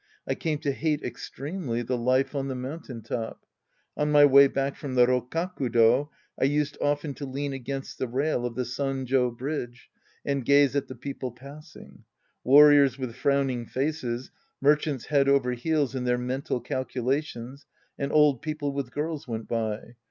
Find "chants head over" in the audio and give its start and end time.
14.75-15.51